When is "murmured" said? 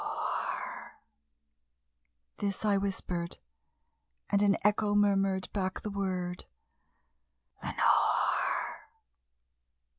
4.95-5.47